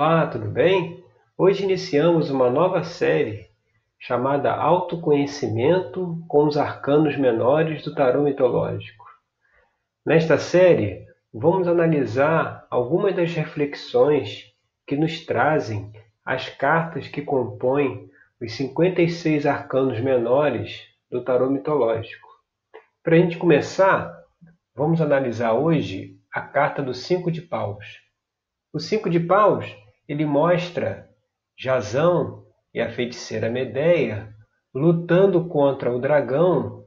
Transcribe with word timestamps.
Olá, 0.00 0.28
tudo 0.28 0.48
bem? 0.48 1.02
Hoje 1.36 1.64
iniciamos 1.64 2.30
uma 2.30 2.48
nova 2.48 2.84
série 2.84 3.50
chamada 3.98 4.54
Autoconhecimento 4.54 6.24
com 6.28 6.46
os 6.46 6.56
Arcanos 6.56 7.16
Menores 7.16 7.82
do 7.82 7.92
Tarô 7.92 8.22
Mitológico. 8.22 9.04
Nesta 10.06 10.38
série, 10.38 11.04
vamos 11.34 11.66
analisar 11.66 12.64
algumas 12.70 13.16
das 13.16 13.34
reflexões 13.34 14.54
que 14.86 14.94
nos 14.94 15.26
trazem 15.26 15.92
as 16.24 16.48
cartas 16.48 17.08
que 17.08 17.20
compõem 17.20 18.08
os 18.40 18.52
56 18.52 19.46
arcanos 19.46 19.98
menores 19.98 20.86
do 21.10 21.24
tarô 21.24 21.50
mitológico. 21.50 22.28
Para 23.02 23.16
a 23.16 23.18
gente 23.18 23.36
começar, 23.36 24.16
vamos 24.76 25.00
analisar 25.00 25.54
hoje 25.54 26.16
a 26.32 26.40
carta 26.40 26.84
do 26.84 26.94
Cinco 26.94 27.32
de 27.32 27.42
Paus. 27.42 28.00
O 28.72 28.78
Cinco 28.78 29.10
de 29.10 29.18
Paus 29.18 29.66
ele 30.08 30.24
mostra 30.24 31.06
Jazão 31.56 32.46
e 32.72 32.80
a 32.80 32.90
feiticeira 32.90 33.50
Medeia 33.50 34.34
lutando 34.74 35.46
contra 35.48 35.94
o 35.94 36.00
dragão 36.00 36.84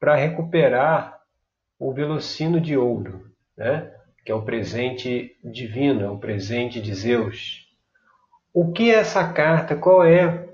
para 0.00 0.14
recuperar 0.14 1.20
o 1.78 1.92
velocino 1.92 2.60
de 2.60 2.76
ouro, 2.76 3.30
né? 3.56 3.92
que 4.24 4.32
é 4.32 4.34
o 4.34 4.44
presente 4.44 5.36
divino, 5.44 6.02
é 6.02 6.08
o 6.08 6.18
presente 6.18 6.80
de 6.80 6.94
Zeus. 6.94 7.68
O 8.52 8.72
que 8.72 8.90
é 8.90 8.94
essa 8.94 9.30
carta? 9.32 9.76
Qual 9.76 10.02
é 10.02 10.48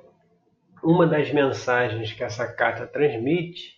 uma 0.83 1.07
das 1.07 1.31
mensagens 1.33 2.13
que 2.13 2.25
essa 2.25 2.51
carta 2.53 2.87
transmite 2.87 3.75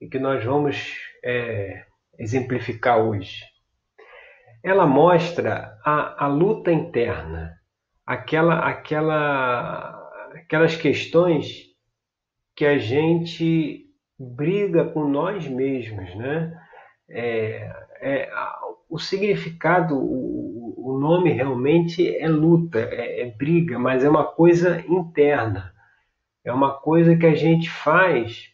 e 0.00 0.08
que 0.08 0.18
nós 0.18 0.42
vamos 0.42 0.96
é, 1.22 1.84
exemplificar 2.18 2.98
hoje? 2.98 3.50
ela 4.62 4.86
mostra 4.86 5.78
a, 5.84 6.24
a 6.24 6.28
luta 6.28 6.70
interna, 6.70 7.58
aquela, 8.10 8.58
aquela, 8.66 10.10
aquelas 10.34 10.74
questões 10.74 11.66
que 12.56 12.66
a 12.66 12.76
gente 12.76 13.86
briga 14.18 14.84
com 14.84 15.08
nós 15.08 15.46
mesmos, 15.46 16.12
né? 16.16 16.52
É, 17.08 17.72
é, 18.00 18.30
o 18.88 18.98
significado, 18.98 19.96
o, 19.96 20.74
o, 20.76 20.98
nome 20.98 21.30
realmente 21.30 22.16
é 22.16 22.26
luta, 22.26 22.80
é, 22.80 23.22
é 23.22 23.26
briga, 23.26 23.78
mas 23.78 24.02
é 24.02 24.10
uma 24.10 24.24
coisa 24.24 24.84
interna, 24.88 25.72
é 26.44 26.52
uma 26.52 26.72
coisa 26.80 27.16
que 27.16 27.26
a 27.26 27.34
gente 27.36 27.70
faz 27.70 28.52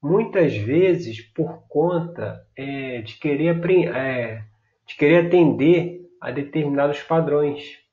muitas 0.00 0.56
vezes 0.56 1.20
por 1.20 1.66
conta 1.66 2.46
é, 2.56 3.02
de 3.02 3.18
querer 3.18 3.60
é, 3.92 4.44
de 4.86 4.94
querer 4.96 5.26
atender 5.26 6.00
a 6.20 6.30
determinados 6.30 7.02
padrões. 7.02 7.83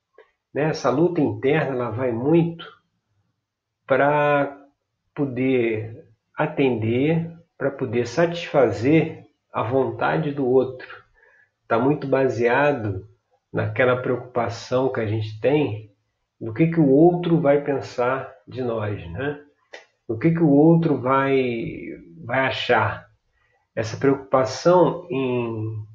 Né? 0.54 0.70
Essa 0.70 0.90
luta 0.90 1.22
interna 1.22 1.76
ela 1.76 1.90
vai 1.90 2.12
muito 2.12 2.66
para 3.86 4.58
poder 5.14 6.06
atender, 6.36 7.32
para 7.58 7.72
poder 7.72 8.08
satisfazer 8.08 9.26
a 9.52 9.64
vontade 9.64 10.32
do 10.32 10.48
outro. 10.48 10.88
Está 11.64 11.78
muito 11.78 12.08
baseado 12.08 13.08
naquela 13.52 14.02
preocupação 14.02 14.92
que 14.92 15.00
a 15.00 15.06
gente 15.06 15.40
tem 15.40 15.92
do 16.40 16.54
que, 16.54 16.68
que 16.68 16.80
o 16.80 16.90
outro 16.90 17.40
vai 17.40 17.62
pensar 17.64 18.34
de 18.48 18.64
nós, 18.64 19.00
né? 19.12 19.40
O 20.08 20.18
que, 20.18 20.32
que 20.32 20.42
o 20.42 20.50
outro 20.50 20.98
vai, 20.98 21.36
vai 22.26 22.48
achar. 22.48 23.08
Essa 23.76 23.96
preocupação 23.96 25.08
em 25.10 25.86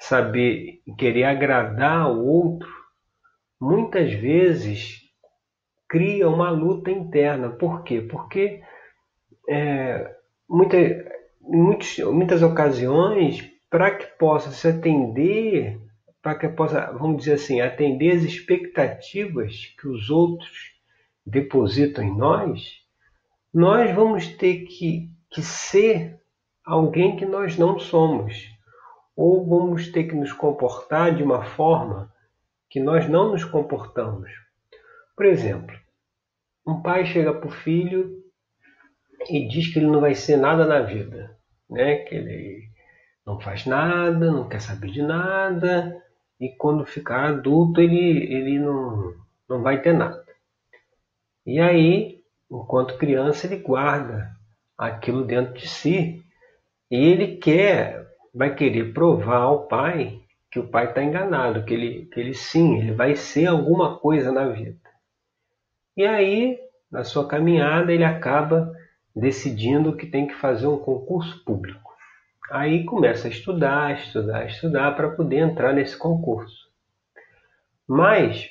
saber 0.00 0.80
querer 0.98 1.24
agradar 1.24 2.10
o 2.10 2.26
outro, 2.26 2.68
muitas 3.62 4.12
vezes 4.12 5.02
cria 5.88 6.28
uma 6.28 6.50
luta 6.50 6.90
interna. 6.90 7.48
Por 7.48 7.84
quê? 7.84 8.00
Porque 8.00 8.60
é, 9.48 10.16
muita, 10.48 10.76
muitos, 11.40 11.96
muitas 11.98 12.42
ocasiões, 12.42 13.48
para 13.70 13.92
que 13.92 14.06
possa 14.18 14.50
se 14.50 14.66
atender, 14.66 15.80
para 16.20 16.34
que 16.34 16.48
possa, 16.48 16.90
vamos 16.90 17.18
dizer 17.18 17.34
assim, 17.34 17.60
atender 17.60 18.16
as 18.16 18.24
expectativas 18.24 19.72
que 19.80 19.86
os 19.86 20.10
outros 20.10 20.72
depositam 21.24 22.02
em 22.02 22.16
nós, 22.16 22.80
nós 23.54 23.94
vamos 23.94 24.26
ter 24.26 24.64
que, 24.64 25.08
que 25.30 25.40
ser 25.40 26.18
alguém 26.64 27.14
que 27.14 27.24
nós 27.24 27.56
não 27.56 27.78
somos 27.78 28.50
ou 29.14 29.46
vamos 29.46 29.86
ter 29.92 30.04
que 30.04 30.16
nos 30.16 30.32
comportar 30.32 31.14
de 31.14 31.22
uma 31.22 31.44
forma 31.44 32.11
que 32.72 32.80
nós 32.80 33.06
não 33.06 33.32
nos 33.32 33.44
comportamos. 33.44 34.30
Por 35.14 35.26
exemplo, 35.26 35.78
um 36.66 36.80
pai 36.80 37.04
chega 37.04 37.34
para 37.34 37.46
o 37.46 37.52
filho 37.52 38.24
e 39.28 39.46
diz 39.46 39.70
que 39.70 39.78
ele 39.78 39.88
não 39.88 40.00
vai 40.00 40.14
ser 40.14 40.38
nada 40.38 40.66
na 40.66 40.80
vida, 40.80 41.36
né? 41.68 41.96
que 41.96 42.14
ele 42.14 42.70
não 43.26 43.38
faz 43.38 43.66
nada, 43.66 44.32
não 44.32 44.48
quer 44.48 44.62
saber 44.62 44.90
de 44.90 45.02
nada, 45.02 46.02
e 46.40 46.48
quando 46.56 46.86
ficar 46.86 47.28
adulto 47.28 47.78
ele, 47.78 48.32
ele 48.32 48.58
não, 48.58 49.16
não 49.46 49.62
vai 49.62 49.82
ter 49.82 49.92
nada. 49.92 50.24
E 51.44 51.60
aí, 51.60 52.22
enquanto 52.50 52.96
criança, 52.96 53.46
ele 53.46 53.62
guarda 53.62 54.34
aquilo 54.78 55.26
dentro 55.26 55.52
de 55.52 55.68
si 55.68 56.24
e 56.90 56.96
ele 56.96 57.36
quer 57.36 58.10
vai 58.34 58.54
querer 58.54 58.94
provar 58.94 59.42
ao 59.42 59.68
pai 59.68 60.22
que 60.52 60.58
o 60.58 60.68
pai 60.68 60.90
está 60.90 61.02
enganado, 61.02 61.64
que 61.64 61.72
ele, 61.72 62.04
que 62.12 62.20
ele 62.20 62.34
sim, 62.34 62.78
ele 62.78 62.92
vai 62.92 63.16
ser 63.16 63.46
alguma 63.46 63.96
coisa 63.96 64.30
na 64.30 64.46
vida. 64.50 64.78
E 65.96 66.04
aí, 66.04 66.58
na 66.90 67.04
sua 67.04 67.26
caminhada, 67.26 67.90
ele 67.90 68.04
acaba 68.04 68.70
decidindo 69.16 69.96
que 69.96 70.06
tem 70.06 70.26
que 70.26 70.34
fazer 70.34 70.66
um 70.66 70.76
concurso 70.76 71.42
público. 71.42 71.90
Aí 72.50 72.84
começa 72.84 73.28
a 73.28 73.30
estudar, 73.30 73.98
estudar, 73.98 74.46
estudar 74.46 74.94
para 74.94 75.08
poder 75.08 75.38
entrar 75.38 75.72
nesse 75.72 75.96
concurso. 75.96 76.70
Mas, 77.88 78.50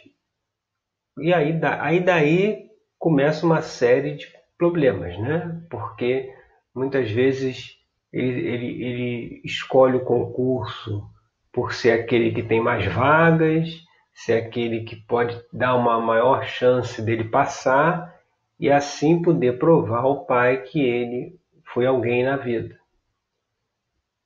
e 1.19 1.31
aí, 1.31 1.59
aí 1.79 1.99
daí 1.99 2.67
começa 2.97 3.45
uma 3.45 3.61
série 3.61 4.15
de 4.15 4.27
problemas, 4.57 5.15
né? 5.19 5.61
Porque 5.69 6.33
muitas 6.73 7.11
vezes 7.11 7.77
ele, 8.11 8.47
ele, 8.47 8.83
ele 8.83 9.41
escolhe 9.45 9.97
o 9.97 10.03
concurso 10.03 11.10
por 11.51 11.73
ser 11.73 11.91
aquele 11.91 12.31
que 12.31 12.43
tem 12.43 12.61
mais 12.61 12.85
vagas, 12.85 13.69
ser 14.13 14.33
aquele 14.33 14.83
que 14.83 14.95
pode 14.95 15.39
dar 15.51 15.75
uma 15.75 15.99
maior 15.99 16.43
chance 16.45 17.01
dele 17.01 17.25
passar 17.25 18.13
e 18.59 18.69
assim 18.71 19.21
poder 19.21 19.57
provar 19.57 20.01
ao 20.01 20.25
pai 20.25 20.61
que 20.61 20.81
ele 20.81 21.39
foi 21.73 21.85
alguém 21.85 22.23
na 22.23 22.37
vida. 22.37 22.79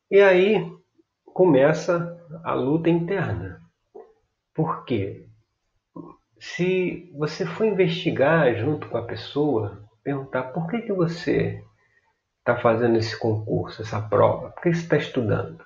E 0.09 0.21
aí 0.21 0.71
começa 1.25 2.15
a 2.43 2.53
luta 2.53 2.89
interna. 2.89 3.61
Por 4.53 4.85
quê? 4.85 5.27
Se 6.39 7.11
você 7.17 7.45
for 7.45 7.65
investigar 7.65 8.55
junto 8.55 8.87
com 8.87 8.97
a 8.97 9.05
pessoa, 9.05 9.83
perguntar 10.03 10.43
por 10.53 10.67
que, 10.67 10.81
que 10.81 10.93
você 10.93 11.63
está 12.39 12.57
fazendo 12.57 12.97
esse 12.97 13.17
concurso, 13.17 13.81
essa 13.81 14.01
prova? 14.01 14.51
Por 14.51 14.61
que 14.61 14.73
você 14.73 14.81
está 14.81 14.97
estudando? 14.97 15.63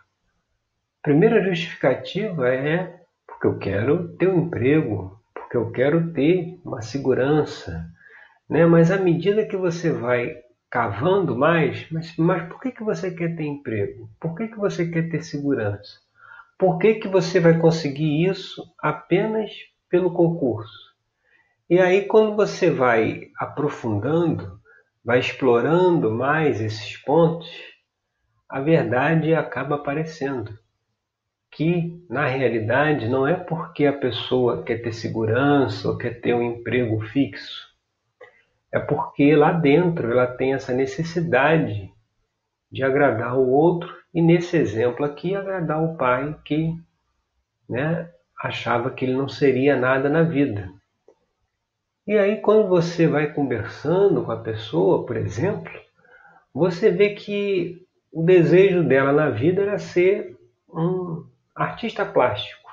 Primeira 1.01 1.41
justificativa 1.41 2.49
é 2.49 2.99
porque 3.25 3.47
eu 3.47 3.57
quero 3.57 4.09
ter 4.17 4.27
um 4.27 4.47
emprego, 4.47 5.17
porque 5.33 5.55
eu 5.55 5.71
quero 5.71 6.11
ter 6.11 6.59
uma 6.65 6.81
segurança. 6.81 7.89
Né? 8.49 8.65
Mas 8.65 8.91
à 8.91 8.97
medida 8.97 9.45
que 9.45 9.55
você 9.55 9.91
vai 9.91 10.35
cavando 10.69 11.37
mais, 11.37 11.89
mas, 11.89 12.17
mas 12.17 12.49
por 12.49 12.59
que, 12.59 12.73
que 12.73 12.83
você 12.83 13.11
quer 13.11 13.33
ter 13.33 13.45
emprego? 13.45 14.09
Por 14.19 14.35
que, 14.35 14.49
que 14.49 14.57
você 14.57 14.89
quer 14.89 15.09
ter 15.09 15.23
segurança? 15.23 16.01
Por 16.57 16.77
que, 16.77 16.95
que 16.95 17.07
você 17.07 17.39
vai 17.39 17.57
conseguir 17.57 18.25
isso 18.25 18.61
apenas 18.77 19.51
pelo 19.89 20.11
concurso? 20.11 20.89
E 21.69 21.79
aí, 21.79 22.07
quando 22.07 22.35
você 22.35 22.69
vai 22.69 23.29
aprofundando, 23.37 24.59
vai 25.03 25.19
explorando 25.19 26.11
mais 26.11 26.59
esses 26.59 26.97
pontos, 26.97 27.49
a 28.49 28.59
verdade 28.59 29.33
acaba 29.33 29.75
aparecendo. 29.75 30.59
Que, 31.51 32.03
na 32.09 32.25
realidade, 32.25 33.07
não 33.09 33.27
é 33.27 33.33
porque 33.33 33.85
a 33.85 33.93
pessoa 33.93 34.63
quer 34.63 34.81
ter 34.81 34.93
segurança 34.93 35.89
ou 35.89 35.97
quer 35.97 36.21
ter 36.21 36.33
um 36.33 36.43
emprego 36.43 37.01
fixo. 37.07 37.67
É 38.71 38.79
porque 38.79 39.35
lá 39.35 39.51
dentro 39.51 40.11
ela 40.11 40.27
tem 40.27 40.53
essa 40.53 40.73
necessidade 40.73 41.91
de 42.71 42.83
agradar 42.83 43.37
o 43.37 43.49
outro 43.49 43.93
e, 44.13 44.21
nesse 44.21 44.57
exemplo 44.57 45.03
aqui, 45.03 45.35
agradar 45.35 45.83
o 45.83 45.97
pai 45.97 46.35
que 46.45 46.75
né, 47.67 48.09
achava 48.41 48.91
que 48.91 49.05
ele 49.05 49.13
não 49.15 49.27
seria 49.27 49.75
nada 49.75 50.09
na 50.09 50.23
vida. 50.23 50.71
E 52.05 52.17
aí, 52.17 52.37
quando 52.37 52.67
você 52.67 53.07
vai 53.07 53.31
conversando 53.31 54.23
com 54.23 54.31
a 54.31 54.37
pessoa, 54.37 55.05
por 55.05 55.15
exemplo, 55.15 55.71
você 56.53 56.89
vê 56.89 57.11
que 57.11 57.85
o 58.11 58.23
desejo 58.23 58.83
dela 58.83 59.11
na 59.11 59.29
vida 59.29 59.61
era 59.61 59.77
ser 59.77 60.35
um 60.67 61.25
artista 61.59 62.05
plástico. 62.05 62.69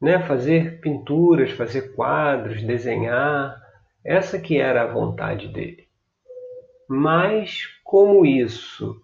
né? 0.00 0.20
fazer 0.26 0.80
pinturas, 0.80 1.50
fazer 1.52 1.94
quadros, 1.94 2.62
desenhar, 2.62 3.60
essa 4.04 4.38
que 4.38 4.60
era 4.60 4.82
a 4.82 4.92
vontade 4.92 5.48
dele. 5.48 5.88
Mas 6.88 7.66
como 7.82 8.24
isso 8.24 9.02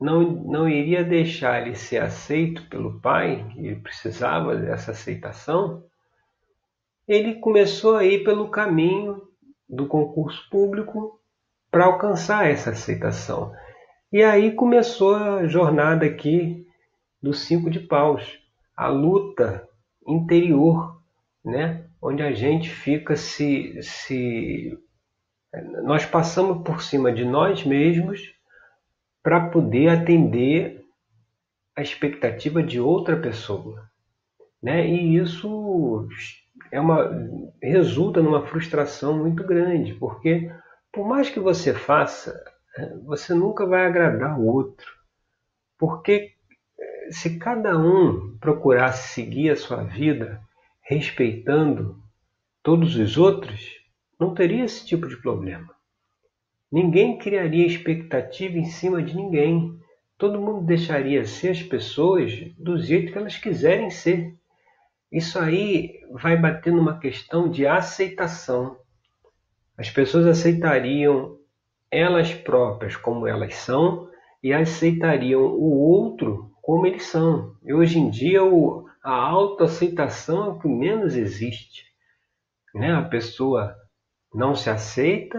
não, 0.00 0.22
não 0.22 0.68
iria 0.68 1.04
deixar 1.04 1.62
ele 1.62 1.76
ser 1.76 1.98
aceito 1.98 2.68
pelo 2.68 3.00
pai, 3.00 3.46
ele 3.56 3.76
precisava 3.76 4.56
dessa 4.56 4.90
aceitação, 4.90 5.84
ele 7.06 7.36
começou 7.36 7.96
a 7.96 8.04
ir 8.04 8.24
pelo 8.24 8.48
caminho 8.48 9.22
do 9.68 9.86
concurso 9.86 10.48
público 10.50 11.20
para 11.70 11.84
alcançar 11.84 12.50
essa 12.50 12.70
aceitação. 12.70 13.54
E 14.10 14.22
aí 14.22 14.52
começou 14.52 15.14
a 15.14 15.46
jornada 15.46 16.06
aqui 16.06 16.63
dos 17.24 17.40
cinco 17.40 17.70
de 17.70 17.80
paus, 17.80 18.38
a 18.76 18.86
luta 18.86 19.66
interior, 20.06 21.00
né? 21.42 21.86
onde 22.00 22.22
a 22.22 22.32
gente 22.32 22.68
fica 22.68 23.16
se, 23.16 23.82
se. 23.82 24.78
Nós 25.82 26.04
passamos 26.04 26.62
por 26.62 26.82
cima 26.82 27.10
de 27.10 27.24
nós 27.24 27.64
mesmos 27.64 28.34
para 29.22 29.48
poder 29.48 29.88
atender 29.88 30.84
a 31.74 31.80
expectativa 31.80 32.62
de 32.62 32.78
outra 32.78 33.16
pessoa. 33.16 33.88
Né? 34.62 34.86
E 34.86 35.16
isso 35.16 36.06
é 36.70 36.78
uma, 36.78 37.10
resulta 37.62 38.20
numa 38.20 38.46
frustração 38.46 39.16
muito 39.16 39.42
grande, 39.44 39.94
porque 39.94 40.52
por 40.92 41.08
mais 41.08 41.30
que 41.30 41.40
você 41.40 41.72
faça, 41.72 42.38
você 43.04 43.32
nunca 43.32 43.64
vai 43.64 43.86
agradar 43.86 44.38
o 44.38 44.46
outro. 44.46 44.92
Porque 45.78 46.33
se 47.10 47.38
cada 47.38 47.78
um 47.78 48.36
procurasse 48.38 49.14
seguir 49.14 49.50
a 49.50 49.56
sua 49.56 49.82
vida 49.82 50.40
respeitando 50.82 52.02
todos 52.62 52.96
os 52.96 53.16
outros, 53.16 53.80
não 54.18 54.34
teria 54.34 54.64
esse 54.64 54.86
tipo 54.86 55.08
de 55.08 55.16
problema. 55.16 55.74
Ninguém 56.70 57.18
criaria 57.18 57.66
expectativa 57.66 58.56
em 58.56 58.64
cima 58.64 59.02
de 59.02 59.14
ninguém. 59.14 59.78
Todo 60.18 60.40
mundo 60.40 60.66
deixaria 60.66 61.24
ser 61.24 61.50
as 61.50 61.62
pessoas 61.62 62.32
do 62.58 62.78
jeito 62.78 63.12
que 63.12 63.18
elas 63.18 63.36
quiserem 63.36 63.90
ser. 63.90 64.34
Isso 65.10 65.38
aí 65.38 66.00
vai 66.10 66.36
bater 66.36 66.72
numa 66.72 66.98
questão 66.98 67.48
de 67.48 67.66
aceitação. 67.66 68.76
As 69.76 69.90
pessoas 69.90 70.26
aceitariam 70.26 71.38
elas 71.90 72.34
próprias 72.34 72.96
como 72.96 73.26
elas 73.26 73.54
são 73.54 74.08
e 74.42 74.52
aceitariam 74.52 75.42
o 75.42 75.78
outro 75.78 76.53
como 76.64 76.86
eles 76.86 77.04
são. 77.04 77.54
E 77.62 77.74
hoje 77.74 77.98
em 77.98 78.08
dia 78.08 78.42
o, 78.42 78.86
a 79.02 79.12
autoaceitação 79.14 80.46
é 80.46 80.48
o 80.48 80.58
que 80.58 80.66
menos 80.66 81.14
existe. 81.14 81.84
Né? 82.74 82.90
A 82.94 83.02
pessoa 83.02 83.76
não 84.34 84.54
se 84.54 84.70
aceita 84.70 85.38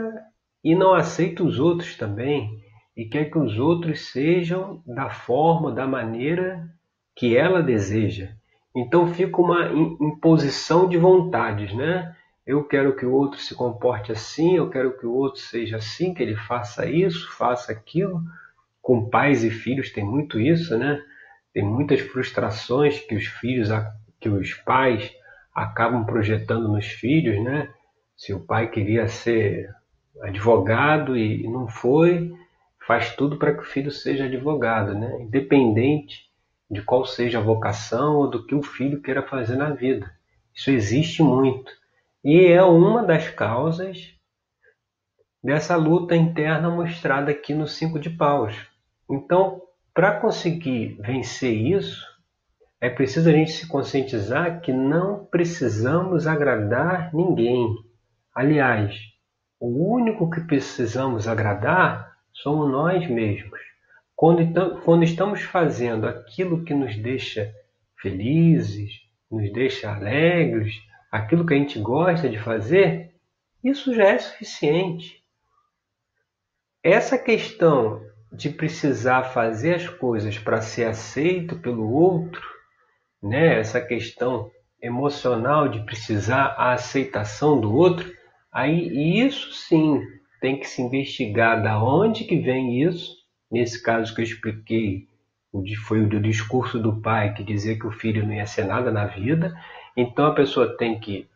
e 0.63 0.75
não 0.75 0.93
aceita 0.93 1.43
os 1.43 1.59
outros 1.59 1.97
também 1.97 2.63
e 2.95 3.05
quer 3.05 3.25
que 3.25 3.39
os 3.39 3.57
outros 3.57 4.11
sejam 4.11 4.83
da 4.85 5.09
forma, 5.09 5.71
da 5.71 5.87
maneira 5.87 6.69
que 7.15 7.35
ela 7.35 7.61
deseja. 7.61 8.29
Então 8.75 9.11
fica 9.11 9.41
uma 9.41 9.71
imposição 9.99 10.87
de 10.87 10.97
vontades, 10.97 11.73
né? 11.75 12.15
Eu 12.45 12.63
quero 12.65 12.95
que 12.95 13.05
o 13.05 13.11
outro 13.11 13.39
se 13.39 13.55
comporte 13.55 14.11
assim, 14.11 14.57
eu 14.57 14.69
quero 14.69 14.95
que 14.97 15.07
o 15.07 15.13
outro 15.13 15.41
seja 15.41 15.77
assim, 15.77 16.13
que 16.13 16.21
ele 16.21 16.35
faça 16.35 16.87
isso, 16.87 17.35
faça 17.35 17.71
aquilo. 17.71 18.21
Com 18.79 19.09
pais 19.09 19.43
e 19.43 19.49
filhos 19.49 19.91
tem 19.91 20.05
muito 20.05 20.39
isso, 20.39 20.77
né? 20.77 21.01
Tem 21.55 21.63
muitas 21.63 22.01
frustrações 22.01 22.99
que 22.99 23.15
os 23.15 23.27
filhos, 23.27 23.69
que 24.19 24.27
os 24.27 24.53
pais 24.53 25.09
acabam 25.53 26.05
projetando 26.05 26.67
nos 26.67 26.85
filhos, 26.85 27.41
né? 27.41 27.73
Se 28.17 28.33
o 28.33 28.41
pai 28.41 28.69
queria 28.69 29.07
ser 29.07 29.73
advogado 30.21 31.15
e 31.15 31.47
não 31.47 31.65
foi, 31.65 32.33
faz 32.85 33.15
tudo 33.15 33.37
para 33.37 33.53
que 33.53 33.61
o 33.61 33.65
filho 33.65 33.89
seja 33.89 34.25
advogado, 34.25 34.93
né? 34.93 35.21
independente 35.21 36.25
de 36.69 36.81
qual 36.81 37.05
seja 37.05 37.39
a 37.39 37.43
vocação 37.43 38.17
ou 38.17 38.29
do 38.29 38.45
que 38.45 38.53
o 38.53 38.61
filho 38.61 39.01
queira 39.01 39.23
fazer 39.23 39.55
na 39.55 39.69
vida. 39.69 40.11
Isso 40.53 40.69
existe 40.71 41.23
muito 41.23 41.71
e 42.21 42.47
é 42.47 42.63
uma 42.63 43.01
das 43.01 43.29
causas 43.29 44.13
dessa 45.41 45.77
luta 45.77 46.17
interna 46.17 46.69
mostrada 46.69 47.31
aqui 47.31 47.53
no 47.53 47.65
Cinco 47.65 47.97
de 47.97 48.09
Paus. 48.09 48.55
Então, 49.09 49.61
para 49.95 50.19
conseguir 50.19 50.97
vencer 50.99 51.53
isso, 51.53 52.05
é 52.81 52.89
preciso 52.89 53.29
a 53.29 53.31
gente 53.31 53.51
se 53.51 53.65
conscientizar 53.65 54.59
que 54.59 54.73
não 54.73 55.25
precisamos 55.25 56.27
agradar 56.27 57.13
ninguém. 57.13 57.73
Aliás, 58.33 58.93
o 59.57 59.93
único 59.95 60.29
que 60.29 60.41
precisamos 60.41 61.29
agradar 61.29 62.13
somos 62.33 62.69
nós 62.69 63.09
mesmos. 63.09 63.57
Quando, 64.13 64.81
quando 64.81 65.03
estamos 65.05 65.41
fazendo 65.43 66.05
aquilo 66.05 66.65
que 66.65 66.73
nos 66.73 66.97
deixa 66.97 67.53
felizes, 67.97 68.91
nos 69.31 69.49
deixa 69.53 69.89
alegres, 69.89 70.75
aquilo 71.09 71.45
que 71.45 71.53
a 71.53 71.57
gente 71.57 71.79
gosta 71.79 72.27
de 72.27 72.37
fazer, 72.37 73.15
isso 73.63 73.95
já 73.95 74.09
é 74.09 74.17
suficiente. 74.17 75.23
Essa 76.83 77.17
questão 77.17 78.04
de 78.35 78.49
precisar 78.49 79.23
fazer 79.23 79.75
as 79.75 79.87
coisas 79.87 80.37
para 80.37 80.61
ser 80.61 80.85
aceito 80.87 81.57
pelo 81.59 81.91
outro, 81.91 82.41
né? 83.21 83.59
essa 83.59 83.81
questão 83.81 84.51
emocional 84.81 85.67
de 85.67 85.79
precisar 85.85 86.55
a 86.57 86.73
aceitação 86.73 87.59
do 87.59 87.73
outro, 87.73 88.13
Aí 88.55 89.19
isso 89.19 89.51
sim 89.51 90.01
tem 90.39 90.57
que 90.57 90.65
se 90.65 90.81
investigar 90.81 91.61
da 91.61 91.83
onde 91.83 92.23
que 92.23 92.39
vem 92.39 92.81
isso. 92.81 93.13
Nesse 93.51 93.83
caso 93.83 94.15
que 94.15 94.21
eu 94.21 94.23
expliquei, 94.23 95.09
foi 95.85 95.99
o 95.99 96.07
do 96.07 96.21
discurso 96.21 96.79
do 96.79 97.01
pai 97.01 97.33
que 97.33 97.43
dizia 97.43 97.77
que 97.77 97.85
o 97.85 97.91
filho 97.91 98.25
não 98.25 98.33
ia 98.33 98.45
ser 98.45 98.63
nada 98.63 98.89
na 98.93 99.07
vida. 99.07 99.53
Então 99.97 100.27
a 100.27 100.33
pessoa 100.33 100.77
tem 100.77 100.97
que 100.97 101.27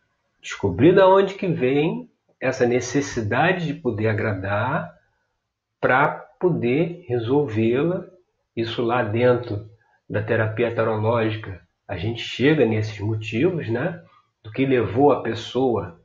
descobrir 0.42 0.95
da 0.95 1.10
onde 1.10 1.34
que 1.34 1.48
vem 1.48 2.10
essa 2.40 2.66
necessidade 2.66 3.68
de 3.68 3.74
poder 3.74 4.07
agradar 4.07 4.90
para 5.81 6.25
poder 6.40 7.06
resolvê-la. 7.08 8.06
Isso 8.56 8.82
lá 8.82 9.04
dentro 9.04 9.70
da 10.10 10.24
terapia 10.24 10.74
tarológica, 10.74 11.62
a 11.88 11.98
gente 11.98 12.22
chega 12.22 12.66
nesses 12.66 13.00
motivos, 13.00 13.70
né? 13.70 14.02
Do 14.44 14.52
que 14.52 14.66
levou 14.66 15.12
a 15.12 15.22
pessoa 15.22 16.00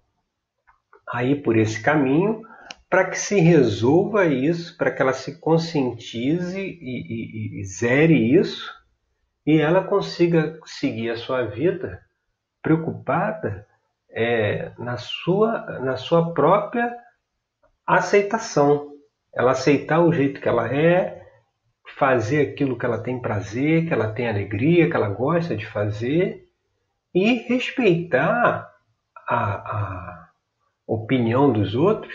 a 1.09 1.25
ir 1.25 1.43
por 1.43 1.57
esse 1.57 1.83
caminho 1.83 2.43
para 2.91 3.11
que 3.11 3.19
se 3.19 3.41
resolva 3.41 4.27
isso, 4.27 4.77
para 4.77 4.91
que 4.91 5.03
ela 5.03 5.13
se 5.13 5.41
conscientize 5.41 6.61
e, 6.61 7.59
e, 7.59 7.61
e 7.61 7.65
zere 7.65 8.15
isso 8.39 8.73
e 9.47 9.61
ela 9.61 9.85
consiga 9.85 10.59
seguir 10.65 11.11
a 11.11 11.17
sua 11.17 11.43
vida 11.43 12.01
preocupada 12.63 13.67
é, 14.11 14.73
na, 14.79 14.97
sua, 14.97 15.81
na 15.81 15.97
sua 15.97 16.33
própria 16.33 16.97
aceitação. 17.87 18.94
Ela 19.37 19.53
aceitar 19.53 20.01
o 20.01 20.13
jeito 20.13 20.41
que 20.41 20.49
ela 20.49 20.73
é, 20.73 21.25
fazer 21.97 22.53
aquilo 22.53 22.79
que 22.79 22.87
ela 22.87 23.03
tem 23.03 23.21
prazer, 23.21 23.87
que 23.87 23.93
ela 23.93 24.13
tem 24.13 24.29
alegria, 24.29 24.89
que 24.89 24.97
ela 24.97 25.09
gosta 25.09 25.57
de 25.57 25.67
fazer 25.67 26.49
e 27.15 27.35
respeitar 27.49 28.69
a, 29.29 29.45
a 29.55 30.29
opinião 30.87 31.53
dos 31.53 31.75
outros, 31.75 32.15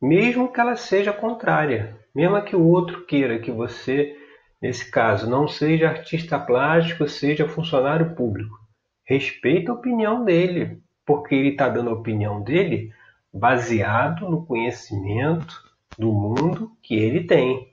mesmo 0.00 0.50
que 0.50 0.60
ela 0.60 0.76
seja 0.76 1.12
contrária, 1.12 1.98
mesmo 2.14 2.40
que 2.42 2.56
o 2.56 2.66
outro 2.66 3.04
queira 3.04 3.38
que 3.38 3.50
você, 3.50 4.16
nesse 4.60 4.90
caso, 4.90 5.28
não 5.28 5.46
seja 5.46 5.88
artista 5.88 6.38
plástico, 6.38 7.08
seja 7.08 7.48
funcionário 7.48 8.14
público. 8.14 8.56
Respeita 9.04 9.72
a 9.72 9.74
opinião 9.74 10.24
dele, 10.24 10.82
porque 11.04 11.34
ele 11.34 11.50
está 11.50 11.68
dando 11.68 11.90
a 11.90 11.94
opinião 11.94 12.42
dele 12.42 12.90
baseado 13.32 14.28
no 14.28 14.44
conhecimento 14.46 15.67
do 15.98 16.12
mundo 16.12 16.70
que 16.82 16.94
ele 16.94 17.24
tem, 17.24 17.68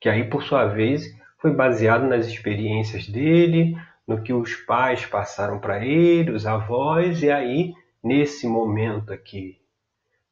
que 0.00 0.08
aí, 0.08 0.24
por 0.24 0.42
sua 0.42 0.64
vez, 0.64 1.04
foi 1.38 1.54
baseado 1.54 2.06
nas 2.06 2.26
experiências 2.26 3.06
dele, 3.06 3.76
no 4.06 4.22
que 4.22 4.32
os 4.32 4.54
pais 4.54 5.04
passaram 5.04 5.60
para 5.60 5.84
ele, 5.84 6.30
os 6.30 6.46
avós, 6.46 7.22
e 7.22 7.30
aí 7.30 7.74
nesse 8.02 8.48
momento 8.48 9.12
aqui 9.12 9.60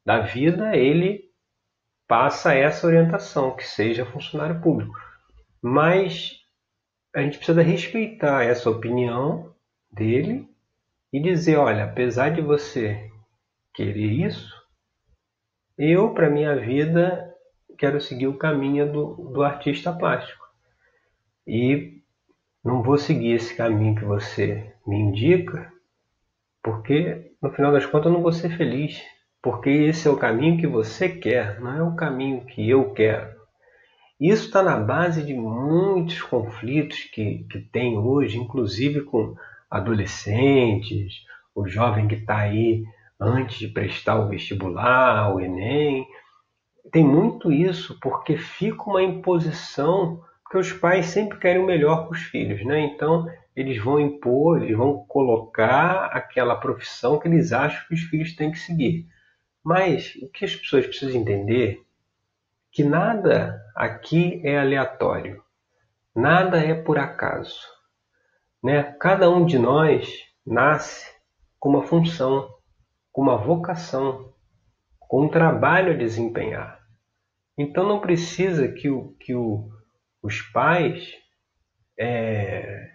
da 0.04 0.20
vida, 0.20 0.74
ele 0.76 1.30
passa 2.06 2.54
essa 2.54 2.86
orientação, 2.86 3.56
que 3.56 3.64
seja 3.64 4.06
funcionário 4.06 4.60
público. 4.60 4.94
Mas 5.60 6.40
a 7.14 7.20
gente 7.20 7.38
precisa 7.38 7.60
respeitar 7.60 8.44
essa 8.44 8.70
opinião 8.70 9.52
dele 9.90 10.48
e 11.12 11.20
dizer, 11.20 11.56
olha, 11.56 11.84
apesar 11.84 12.30
de 12.30 12.40
você 12.40 13.10
querer 13.74 14.12
isso, 14.26 14.54
eu, 15.76 16.14
para 16.14 16.30
minha 16.30 16.54
vida, 16.56 17.25
quero 17.76 18.00
seguir 18.00 18.26
o 18.26 18.38
caminho 18.38 18.90
do, 18.92 19.14
do 19.33 19.42
artista 19.42 19.92
plástico. 19.92 20.45
E 21.47 22.02
não 22.64 22.83
vou 22.83 22.99
seguir 22.99 23.33
esse 23.33 23.54
caminho 23.54 23.95
que 23.95 24.04
você 24.04 24.73
me 24.87 24.97
indica, 24.97 25.73
porque 26.62 27.30
no 27.40 27.50
final 27.52 27.73
das 27.73 27.87
contas 27.87 28.06
eu 28.06 28.12
não 28.12 28.23
vou 28.23 28.33
ser 28.33 28.56
feliz, 28.56 29.00
porque 29.40 29.71
esse 29.71 30.09
é 30.09 30.11
o 30.11 30.16
caminho 30.16 30.59
que 30.59 30.66
você 30.66 31.09
quer, 31.09 31.61
não 31.61 31.76
é 31.76 31.83
o 31.83 31.95
caminho 31.95 32.45
que 32.45 32.68
eu 32.68 32.92
quero. 32.92 33.37
Isso 34.18 34.47
está 34.47 34.62
na 34.62 34.78
base 34.78 35.23
de 35.23 35.35
muitos 35.35 36.23
conflitos 36.23 37.04
que, 37.12 37.47
que 37.50 37.61
tem 37.61 37.99
hoje, 37.99 38.38
inclusive 38.38 39.02
com 39.02 39.37
adolescentes, 39.71 41.23
o 41.54 41.68
jovem 41.68 42.09
que 42.09 42.14
está 42.14 42.38
aí 42.38 42.83
antes 43.21 43.59
de 43.59 43.68
prestar 43.68 44.18
o 44.18 44.28
vestibular, 44.28 45.35
o 45.35 45.40
Enem. 45.40 46.06
Tem 46.90 47.04
muito 47.04 47.52
isso, 47.52 47.98
porque 48.00 48.36
fica 48.36 48.84
uma 48.84 49.02
imposição, 49.02 50.22
porque 50.42 50.58
os 50.58 50.72
pais 50.72 51.06
sempre 51.06 51.38
querem 51.38 51.62
o 51.62 51.66
melhor 51.66 52.04
para 52.04 52.12
os 52.12 52.22
filhos, 52.22 52.64
né? 52.64 52.80
Então, 52.80 53.26
eles 53.54 53.82
vão 53.82 53.98
impor, 53.98 54.62
eles 54.62 54.76
vão 54.76 55.04
colocar 55.06 56.06
aquela 56.12 56.54
profissão 56.56 57.18
que 57.18 57.26
eles 57.26 57.52
acham 57.52 57.86
que 57.88 57.94
os 57.94 58.02
filhos 58.02 58.36
têm 58.36 58.52
que 58.52 58.58
seguir. 58.58 59.08
Mas 59.64 60.14
o 60.22 60.28
que 60.28 60.44
as 60.44 60.54
pessoas 60.54 60.86
precisam 60.86 61.20
entender 61.20 61.84
que 62.70 62.84
nada 62.84 63.60
aqui 63.74 64.40
é 64.44 64.58
aleatório, 64.58 65.42
nada 66.14 66.58
é 66.58 66.74
por 66.74 66.98
acaso. 66.98 67.58
Né? 68.62 68.82
Cada 69.00 69.30
um 69.30 69.46
de 69.46 69.58
nós 69.58 70.22
nasce 70.46 71.10
com 71.58 71.70
uma 71.70 71.82
função, 71.82 72.54
com 73.10 73.22
uma 73.22 73.36
vocação, 73.36 74.32
com 75.08 75.25
um 75.25 75.28
trabalho 75.28 75.92
a 75.92 75.96
desempenhar. 75.96 76.80
Então 77.58 77.86
não 77.86 78.00
precisa 78.00 78.68
que, 78.68 78.90
o, 78.90 79.14
que 79.20 79.34
o, 79.34 79.70
os 80.22 80.42
pais 80.42 81.14
é, 81.98 82.90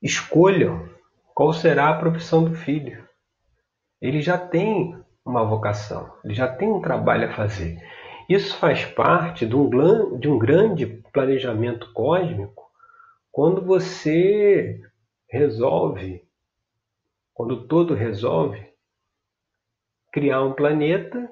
escolham 0.00 0.88
qual 1.34 1.52
será 1.52 1.90
a 1.90 1.98
profissão 1.98 2.44
do 2.44 2.54
filho. 2.54 3.06
Ele 4.00 4.20
já 4.20 4.38
tem 4.38 4.96
uma 5.24 5.44
vocação, 5.44 6.12
ele 6.24 6.34
já 6.34 6.48
tem 6.48 6.68
um 6.68 6.80
trabalho 6.80 7.28
a 7.28 7.34
fazer. 7.34 7.78
Isso 8.28 8.56
faz 8.58 8.84
parte 8.84 9.46
de 9.46 9.54
um, 9.54 10.18
de 10.18 10.28
um 10.28 10.38
grande 10.38 10.86
planejamento 11.12 11.92
cósmico 11.92 12.70
quando 13.30 13.64
você 13.64 14.80
resolve, 15.28 16.22
quando 17.32 17.66
todo 17.66 17.94
resolve, 17.94 18.71
criar 20.12 20.42
um 20.42 20.52
planeta 20.52 21.28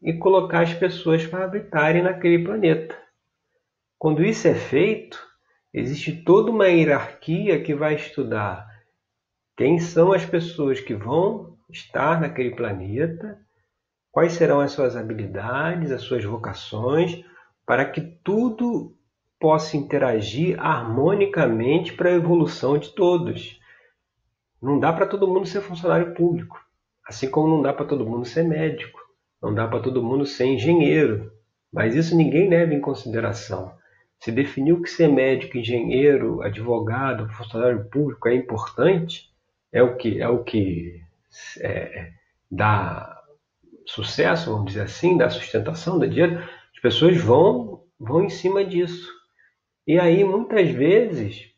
e 0.00 0.12
colocar 0.14 0.62
as 0.62 0.72
pessoas 0.72 1.26
para 1.26 1.44
habitarem 1.44 2.02
naquele 2.02 2.42
planeta. 2.44 2.96
Quando 3.98 4.24
isso 4.24 4.48
é 4.48 4.54
feito, 4.54 5.20
existe 5.74 6.22
toda 6.24 6.50
uma 6.50 6.68
hierarquia 6.68 7.62
que 7.62 7.74
vai 7.74 7.96
estudar 7.96 8.70
quem 9.60 9.78
são 9.78 10.10
as 10.10 10.24
pessoas 10.24 10.80
que 10.80 10.94
vão 10.94 11.58
estar 11.68 12.18
naquele 12.18 12.52
planeta, 12.56 13.38
quais 14.10 14.32
serão 14.32 14.58
as 14.58 14.72
suas 14.72 14.96
habilidades, 14.96 15.92
as 15.92 16.00
suas 16.00 16.24
vocações, 16.24 17.22
para 17.66 17.84
que 17.84 18.00
tudo 18.00 18.96
possa 19.38 19.76
interagir 19.76 20.58
harmonicamente 20.58 21.92
para 21.92 22.08
a 22.08 22.14
evolução 22.14 22.78
de 22.78 22.94
todos. 22.94 23.60
Não 24.62 24.78
dá 24.78 24.94
para 24.94 25.06
todo 25.06 25.28
mundo 25.28 25.46
ser 25.46 25.60
funcionário 25.60 26.14
público, 26.14 26.58
assim 27.10 27.28
como 27.28 27.48
não 27.48 27.60
dá 27.60 27.72
para 27.72 27.86
todo 27.86 28.06
mundo 28.06 28.24
ser 28.24 28.44
médico, 28.44 29.00
não 29.42 29.52
dá 29.52 29.66
para 29.66 29.80
todo 29.80 30.00
mundo 30.00 30.24
ser 30.24 30.46
engenheiro, 30.46 31.32
mas 31.72 31.96
isso 31.96 32.16
ninguém 32.16 32.48
leva 32.48 32.72
em 32.72 32.80
consideração. 32.80 33.74
Se 34.20 34.30
definiu 34.30 34.80
que 34.80 34.88
ser 34.88 35.08
médico, 35.08 35.58
engenheiro, 35.58 36.40
advogado, 36.40 37.28
funcionário 37.30 37.84
público 37.90 38.28
é 38.28 38.36
importante, 38.36 39.28
é 39.72 39.82
o 39.82 39.96
que 39.96 40.20
é 40.20 40.28
o 40.28 40.44
que 40.44 41.02
é, 41.60 42.12
dá 42.48 43.20
sucesso, 43.84 44.52
vamos 44.52 44.66
dizer 44.66 44.82
assim, 44.82 45.16
dá 45.16 45.28
sustentação, 45.28 45.98
dá 45.98 46.06
dinheiro, 46.06 46.38
as 46.72 46.80
pessoas 46.80 47.16
vão 47.16 47.82
vão 47.98 48.22
em 48.22 48.30
cima 48.30 48.64
disso. 48.64 49.10
E 49.84 49.98
aí, 49.98 50.22
muitas 50.22 50.70
vezes, 50.70 51.50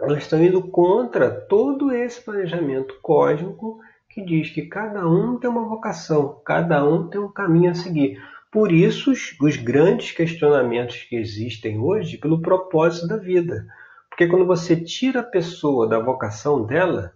elas 0.00 0.18
estão 0.18 0.42
indo 0.42 0.60
contra 0.60 1.30
todo 1.30 1.92
esse 1.92 2.20
planejamento 2.20 2.98
cósmico 3.00 3.78
que 4.16 4.24
diz 4.24 4.48
que 4.48 4.62
cada 4.62 5.06
um 5.06 5.38
tem 5.38 5.50
uma 5.50 5.68
vocação, 5.68 6.40
cada 6.42 6.82
um 6.82 7.06
tem 7.06 7.20
um 7.20 7.30
caminho 7.30 7.70
a 7.70 7.74
seguir. 7.74 8.18
Por 8.50 8.72
isso, 8.72 9.12
os, 9.12 9.36
os 9.38 9.56
grandes 9.58 10.12
questionamentos 10.12 11.02
que 11.02 11.16
existem 11.16 11.78
hoje 11.78 12.16
pelo 12.16 12.40
propósito 12.40 13.06
da 13.06 13.18
vida. 13.18 13.66
Porque 14.08 14.26
quando 14.26 14.46
você 14.46 14.74
tira 14.74 15.20
a 15.20 15.22
pessoa 15.22 15.86
da 15.86 15.98
vocação 15.98 16.64
dela, 16.64 17.12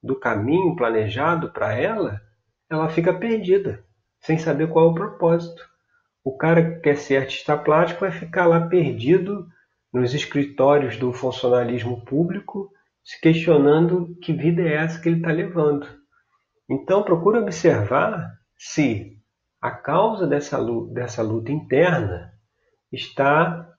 do 0.00 0.14
caminho 0.14 0.76
planejado 0.76 1.50
para 1.50 1.74
ela, 1.74 2.20
ela 2.70 2.88
fica 2.88 3.12
perdida, 3.12 3.82
sem 4.20 4.38
saber 4.38 4.68
qual 4.68 4.86
é 4.86 4.90
o 4.92 4.94
propósito. 4.94 5.68
O 6.22 6.36
cara 6.36 6.62
que 6.62 6.80
quer 6.82 6.96
ser 6.96 7.16
artista 7.16 7.56
plástico 7.56 8.02
vai 8.02 8.12
ficar 8.12 8.46
lá 8.46 8.60
perdido 8.60 9.48
nos 9.92 10.14
escritórios 10.14 10.96
do 10.96 11.12
funcionalismo 11.12 12.04
público, 12.04 12.70
se 13.02 13.20
questionando 13.20 14.16
que 14.22 14.32
vida 14.32 14.62
é 14.62 14.74
essa 14.74 15.00
que 15.00 15.08
ele 15.08 15.16
está 15.16 15.32
levando. 15.32 16.03
Então, 16.68 17.02
procure 17.02 17.38
observar 17.38 18.38
se 18.56 19.18
a 19.60 19.70
causa 19.70 20.26
dessa 20.26 20.58
luta, 20.58 20.94
dessa 20.94 21.22
luta 21.22 21.52
interna 21.52 22.32
está 22.92 23.70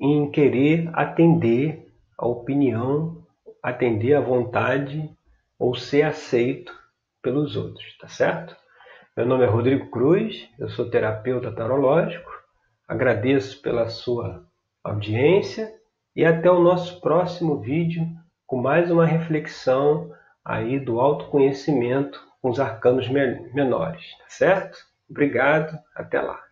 em 0.00 0.30
querer 0.30 0.90
atender 0.92 1.86
a 2.18 2.26
opinião, 2.26 3.24
atender 3.62 4.14
a 4.14 4.20
vontade 4.20 5.10
ou 5.58 5.74
ser 5.74 6.02
aceito 6.02 6.72
pelos 7.22 7.56
outros, 7.56 7.96
tá 7.98 8.08
certo? 8.08 8.56
Meu 9.16 9.24
nome 9.24 9.44
é 9.44 9.48
Rodrigo 9.48 9.90
Cruz, 9.90 10.48
eu 10.58 10.68
sou 10.68 10.90
terapeuta 10.90 11.50
tarológico. 11.50 12.30
Agradeço 12.86 13.60
pela 13.62 13.88
sua 13.88 14.46
audiência 14.84 15.72
e 16.14 16.24
até 16.24 16.50
o 16.50 16.62
nosso 16.62 17.00
próximo 17.00 17.58
vídeo 17.58 18.06
com 18.46 18.60
mais 18.60 18.90
uma 18.90 19.06
reflexão 19.06 20.12
aí 20.46 20.78
do 20.78 21.00
autoconhecimento 21.00 22.24
com 22.40 22.50
os 22.50 22.60
arcanos 22.60 23.08
menores, 23.08 24.16
tá 24.18 24.24
certo? 24.28 24.78
Obrigado, 25.10 25.76
até 25.94 26.20
lá. 26.20 26.45